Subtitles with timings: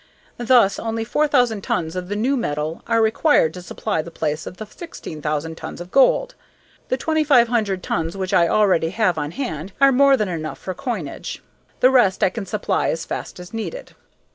[0.39, 4.57] Thus only 4000 tons of the new metal are required to supply the place of
[4.57, 6.33] the 16,000 tons of gold.
[6.89, 11.43] The 2500 tons which I already have on hand are more than enough for coinage.
[11.81, 13.93] The rest I can supply as fast as needed."